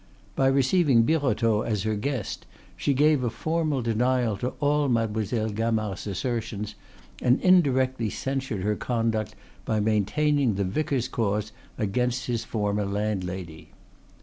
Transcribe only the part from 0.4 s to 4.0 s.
receiving Birotteau as her guest she gave a formal